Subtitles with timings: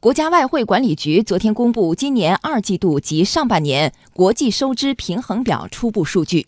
[0.00, 6.46] 国家外汇管理局昨天公布今年二季度及上半年国际收支平衡表初步数据。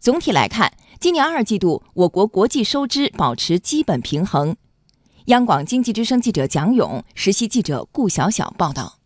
[0.00, 4.56] 总体来看，今年二季度我国国际收支保持基本平衡。
[5.26, 8.98] 央广经济之声记者蒋勇、实习记者顾晓晓报道。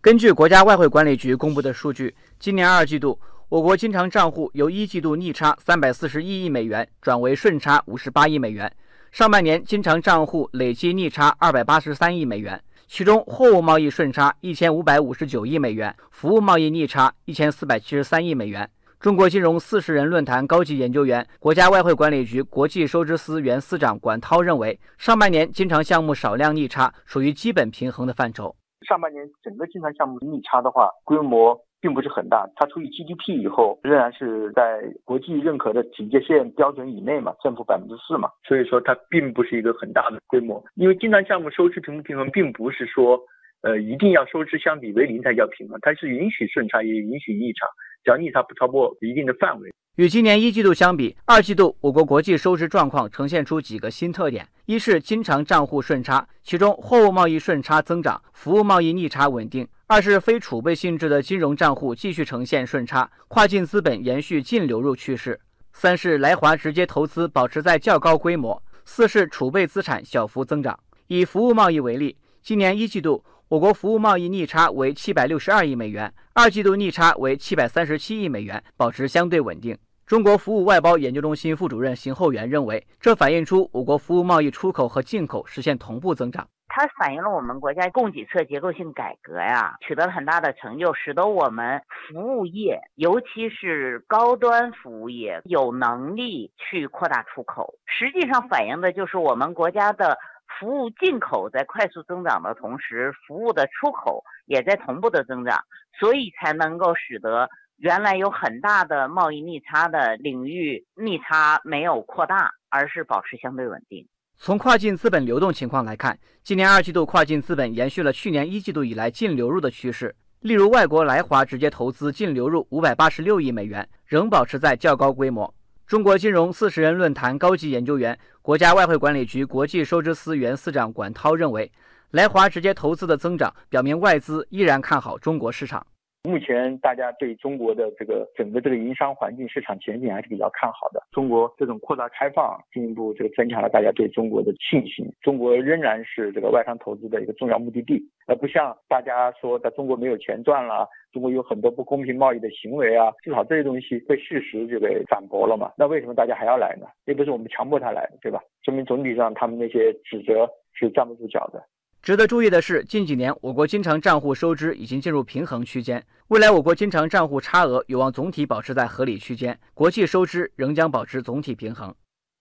[0.00, 3.16] 根据国家外汇管理局公布的数据，今年二季度
[3.48, 8.72] 我国经常账户由一季度逆差三百四十一亿美元转为顺差五十八亿美元，
[9.10, 12.62] 上半年经常账户累计逆差二百八十三亿美元。
[12.86, 18.68] 其中，货物贸易顺差一千五百五十九亿美元，服务贸易逆差一千四百七十三亿美元。
[19.00, 28.56] 中国金融四十人论坛高级研究员、国家外汇管理局国际收支司原司长管涛认为，上半年经常项目少量逆差属于基本平衡的范畴。
[28.86, 31.58] 上半年整个经常项目逆差的话，规模。
[31.80, 40.62] 并不是很大，它除以 GDP 以后，仍然是在国际认可的警戒线标准以内嘛，正负百分之四嘛，所以说它并不是一个很大的规模。
[40.74, 43.18] 因为经常项目收支平不平衡，并不是说，
[43.62, 47.66] 呃，一定要收支相比为零才叫平衡，它是允许顺差，也允许逆差，
[48.04, 49.70] 只要逆差不超过一定的范围。
[49.96, 65.32] 与今年一季度相比，二季度我国国际收支状况呈现出几个新特点：一是经常账户顺差，其中货物贸易顺差增长，服务贸易逆差稳定；二是非储备性质的金融账户继续呈现顺差，跨境资本延续净流入趋势；
[65.72, 70.78] 三是来华直接投资保持在较高规模；四是储备资产小幅增长。
[71.06, 79.78] 以服务贸易为例，今年一季度我国服务贸易逆差为七百六十二亿美元，二季度逆差为七百三十七亿美元，保持相对稳定。
[80.08, 86.48] 中国服务外包研究中心副主任邢厚元认为，这反映出我国服务贸易出口和进口实现同步增长。
[86.66, 97.74] 它反映了我们国家供给侧结构性改革呀，取得了很大的成就，使得我们服务业，尤其是高端服务业，有能力去扩大出口。
[97.84, 100.16] 实际上反映的就是我们国家的
[100.58, 105.60] 服务进口在快速增长的同时，服务的出口也在同步的增长，
[106.00, 107.46] 所以才能够使得。
[107.78, 114.04] 原来有很大的贸易逆差的领域，逆差没有扩大，而是保持相对稳定。
[114.36, 120.16] 从跨境资本流动情况来看，今年二季度跨境资本延续了去年一季度以来净流入的趋势。
[120.40, 125.54] 例如，外国来华直接投资净流入五百八十六亿美元，仍保持在较高规模。
[125.86, 131.70] 中国金融四十人论坛高级研究员、国家外汇管理局国际收支司原司长管涛认为，
[132.10, 135.86] 来华直接投资的增长表明外资依然看好中国市场。
[136.24, 141.02] 目前大家对中国的这个整个这个营商环境、市场前景还是比较看好的。
[141.12, 145.10] 中国这种扩大开放，进一步这个增强了大家对中国的信心。
[145.22, 155.72] 中国仍然是这个外商投资的一个重要目的地，而不像大家说在中国没有钱赚了，中国有很多不公平贸易的行为啊，至少这些东西被事实就给反驳了嘛。
[155.78, 156.86] 那为什么大家还要来呢？
[157.06, 158.40] 又不是我们强迫他来，对吧？
[158.64, 161.62] 说明总体上他们那些指责是站不住脚的。
[162.08, 171.94] 值得注意的是，近几年我国经常账户收支已经进入平衡区间，未来我国经常账户差额有望总体保持在合理区间，国际收支仍将保持总体平衡。